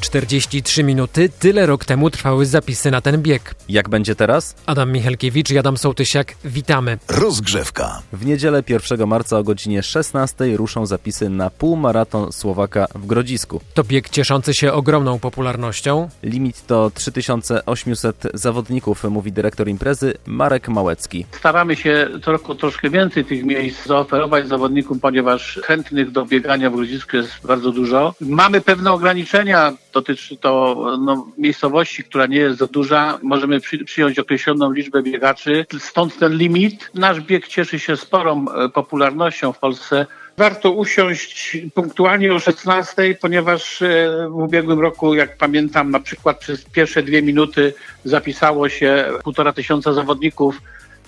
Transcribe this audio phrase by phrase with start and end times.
[0.00, 3.54] 43 minuty, tyle rok temu trwały zapisy na ten bieg.
[3.68, 4.54] Jak będzie teraz?
[4.66, 6.98] Adam Michalkiewicz i Adam Sołtysiak, witamy.
[7.08, 8.02] Rozgrzewka.
[8.12, 13.60] W niedzielę 1 marca o godzinie 16 ruszą zapisy na półmaraton Słowaka w Grodzisku.
[13.74, 16.08] To bieg cieszący się ogromną popularnością.
[16.22, 21.26] Limit to 3800 zawodników, mówi dyrektor imprezy Marek Małecki.
[21.32, 26.74] Staramy się co roku troszkę więcej tych miejsc zaoferować zawodnikom, ponieważ chętnych do biegania w
[26.74, 28.14] Grodzisku jest bardzo dużo.
[28.20, 33.18] Mamy pewne ograniczenia, dotyczy to no, miejscowości, która nie jest za duża.
[33.22, 36.90] Możemy przy, przyjąć określoną liczbę biegaczy, stąd ten limit.
[36.94, 40.06] Nasz bieg cieszy się sporą e, popularnością w Polsce.
[40.36, 46.64] Warto usiąść punktualnie o 16, ponieważ e, w ubiegłym roku, jak pamiętam, na przykład przez
[46.64, 50.60] pierwsze dwie minuty zapisało się półtora tysiąca zawodników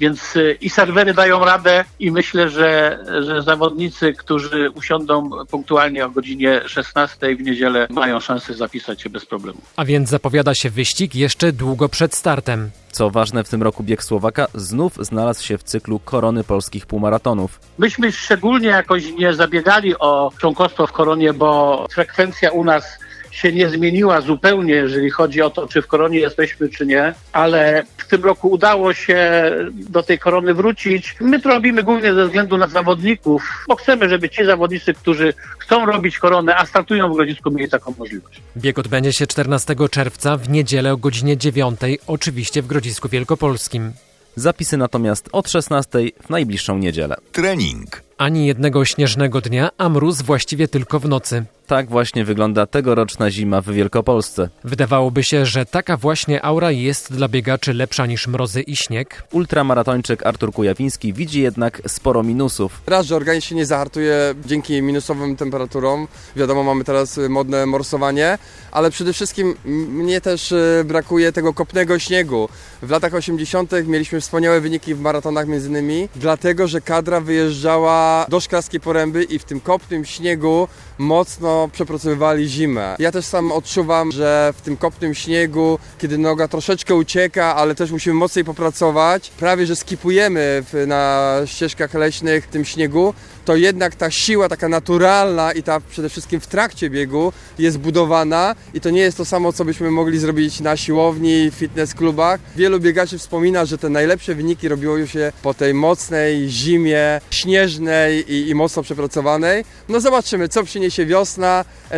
[0.00, 6.10] więc y, i serwery dają radę i myślę, że, że zawodnicy, którzy usiądą punktualnie o
[6.10, 9.58] godzinie 16 w niedzielę mają szansę zapisać się bez problemu.
[9.76, 12.70] A więc zapowiada się wyścig jeszcze długo przed startem.
[12.92, 17.60] Co ważne, w tym roku bieg Słowaka znów znalazł się w cyklu korony polskich półmaratonów.
[17.78, 22.98] Myśmy szczególnie jakoś nie zabiegali o członkostwo w koronie, bo frekwencja u nas
[23.34, 27.82] się nie zmieniła zupełnie, jeżeli chodzi o to, czy w koronie jesteśmy, czy nie, ale
[27.96, 31.16] w tym roku udało się do tej korony wrócić.
[31.20, 35.86] My to robimy głównie ze względu na zawodników, bo chcemy, żeby ci zawodnicy, którzy chcą
[35.86, 38.40] robić koronę, a startują w Grodzisku, mieli taką możliwość.
[38.56, 43.92] Bieg odbędzie się 14 czerwca w niedzielę o godzinie 9, oczywiście w Grodzisku Wielkopolskim.
[44.36, 47.16] Zapisy natomiast od 16 w najbliższą niedzielę.
[47.32, 48.02] Trening.
[48.18, 51.44] Ani jednego śnieżnego dnia, a mróz właściwie tylko w nocy.
[51.66, 54.48] Tak właśnie wygląda tegoroczna zima w Wielkopolsce.
[54.64, 59.22] Wydawałoby się, że taka właśnie aura jest dla biegaczy lepsza niż mrozy i śnieg.
[59.32, 62.82] Ultramaratończyk Artur Kujawiński widzi jednak sporo minusów.
[62.86, 66.08] Raz, że organizm się nie zahartuje dzięki minusowym temperaturom.
[66.36, 68.38] Wiadomo, mamy teraz modne morsowanie,
[68.72, 69.54] ale przede wszystkim
[69.88, 72.48] mnie też y, brakuje tego kopnego śniegu.
[72.82, 73.72] W latach 80.
[73.86, 79.38] mieliśmy wspaniałe wyniki w maratonach między innymi, dlatego, że kadra wyjeżdżała do Szklarskiej Poręby i
[79.38, 80.68] w tym kopnym śniegu
[80.98, 82.96] mocno przepracowywali zimę.
[82.98, 87.90] Ja też sam odczuwam, że w tym kopnym śniegu, kiedy noga troszeczkę ucieka, ale też
[87.90, 93.14] musimy mocniej popracować, prawie że skipujemy na ścieżkach leśnych w tym śniegu,
[93.44, 98.54] to jednak ta siła taka naturalna i ta przede wszystkim w trakcie biegu jest budowana
[98.74, 102.40] i to nie jest to samo, co byśmy mogli zrobić na siłowni, fitness klubach.
[102.56, 108.48] Wielu biegaczy wspomina, że te najlepsze wyniki robiło się po tej mocnej zimie, śnieżnej i,
[108.48, 109.64] i mocno przepracowanej.
[109.88, 111.43] No zobaczymy, co przyniesie wiosna.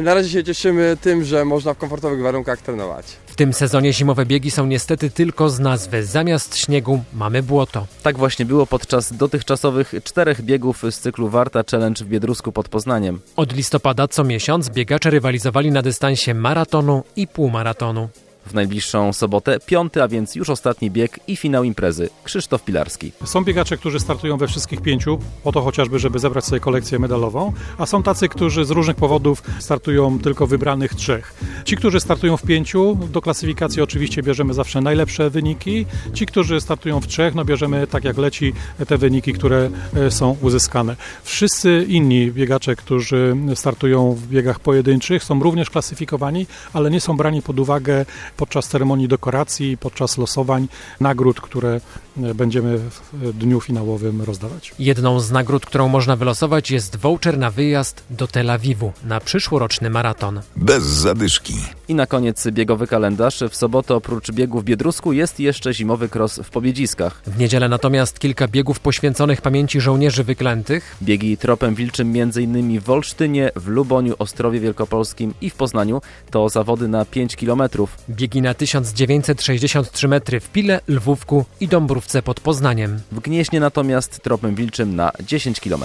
[0.02, 3.06] Na razie się cieszymy tym, że można w komfortowych warunkach trenować.
[3.26, 6.04] W tym sezonie zimowe biegi są niestety tylko z nazwy.
[6.04, 7.86] Zamiast śniegu mamy błoto.
[8.02, 13.20] Tak właśnie było podczas dotychczasowych czterech biegów z cyklu Warta Challenge w Biedrusku pod Poznaniem.
[13.36, 18.08] Od listopada co miesiąc biegacze rywalizowali na dystansie maratonu i półmaratonu.
[18.46, 22.08] W najbliższą sobotę piąty, a więc już ostatni bieg i finał imprezy.
[22.24, 23.12] Krzysztof Pilarski.
[23.24, 27.52] Są biegacze, którzy startują we wszystkich pięciu, po to chociażby, żeby zebrać sobie kolekcję medalową,
[27.78, 31.34] a są tacy, którzy z różnych powodów startują tylko wybranych trzech.
[31.66, 35.86] Ci, którzy startują w pięciu, do klasyfikacji oczywiście bierzemy zawsze najlepsze wyniki.
[36.14, 38.52] Ci, którzy startują w trzech, no bierzemy tak jak leci
[38.88, 40.96] te wyniki, które e, są uzyskane.
[41.22, 47.42] Wszyscy inni biegacze, którzy startują w biegach pojedynczych, są również klasyfikowani, ale nie są brani
[47.42, 48.06] pod uwagę
[48.36, 50.68] podczas ceremonii dekoracji, podczas losowań
[51.00, 51.80] nagród, które
[52.22, 54.74] e, będziemy w dniu finałowym rozdawać.
[54.78, 59.90] Jedną z nagród, którą można wylosować jest voucher na wyjazd do Tel Awiwu na przyszłoroczny
[59.90, 60.40] maraton.
[60.56, 61.55] Bez zadyszki.
[61.88, 63.42] I na koniec biegowy kalendarz.
[63.50, 67.22] W sobotę oprócz biegu w Biedrusku jest jeszcze zimowy kros w Pobiedziskach.
[67.26, 70.96] W niedzielę natomiast kilka biegów poświęconych pamięci żołnierzy wyklętych.
[71.02, 72.80] Biegi tropem wilczym m.in.
[72.80, 76.00] w Olsztynie, w Luboniu, Ostrowie Wielkopolskim i w Poznaniu
[76.30, 77.62] to zawody na 5 km.
[78.10, 83.00] Biegi na 1963 metry w Pile, Lwówku i Dąbrówce pod Poznaniem.
[83.12, 85.84] W Gnieźnie natomiast tropem wilczym na 10 km.